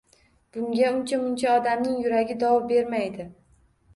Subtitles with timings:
[0.55, 3.29] Bunga uncha-muncha odamning yuragi dov bermaydi.